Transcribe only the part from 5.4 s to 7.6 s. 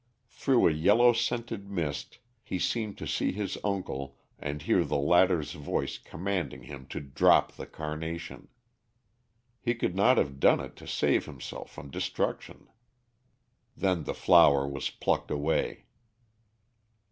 voice commanding him to drop